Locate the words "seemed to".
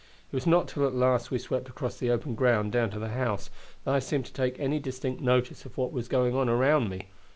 3.99-4.33